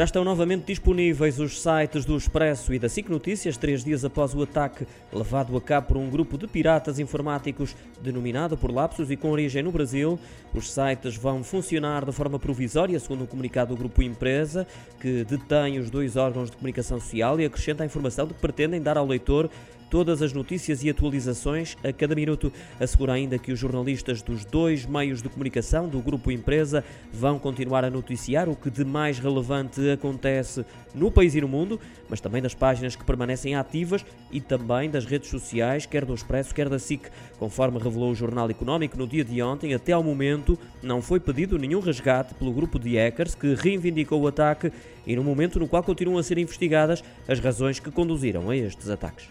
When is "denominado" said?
8.00-8.56